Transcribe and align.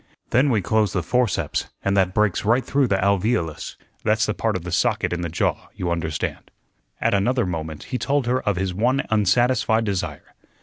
Then 0.31 0.49
we 0.49 0.63
close 0.63 0.93
the 0.93 1.03
forceps, 1.03 1.67
and 1.85 1.95
that 1.95 2.15
breaks 2.15 2.43
right 2.43 2.65
through 2.65 2.87
the 2.87 2.97
alveolus 2.97 3.75
that's 4.03 4.25
the 4.25 4.33
part 4.33 4.55
of 4.55 4.63
the 4.63 4.71
socket 4.71 5.13
in 5.13 5.21
the 5.21 5.29
jaw, 5.29 5.67
you 5.75 5.91
understand." 5.91 6.49
At 6.99 7.13
another 7.13 7.45
moment 7.45 7.83
he 7.83 7.99
told 7.99 8.25
her 8.25 8.41
of 8.41 8.55
his 8.55 8.73
one 8.73 9.03
unsatisfied 9.11 9.83
desire. 9.85 10.33